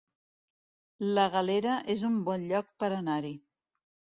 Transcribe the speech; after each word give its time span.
La 1.17 1.25
Galera 1.35 1.75
es 1.97 2.03
un 2.09 2.17
bon 2.31 2.49
lloc 2.53 2.73
per 2.85 2.93
anar-hi 2.99 3.35